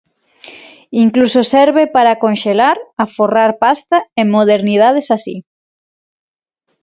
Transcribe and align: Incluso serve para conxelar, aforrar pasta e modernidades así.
Incluso 1.03 1.41
serve 1.55 1.83
para 1.95 2.19
conxelar, 2.23 2.77
aforrar 3.05 3.51
pasta 3.63 3.97
e 4.21 4.23
modernidades 4.35 5.07
así. 5.17 5.35